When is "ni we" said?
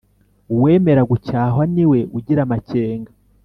1.73-1.99